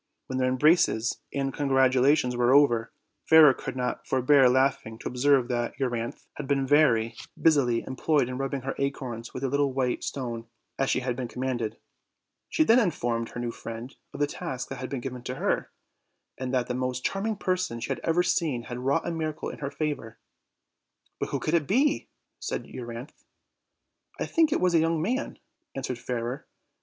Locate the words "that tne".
16.51-16.79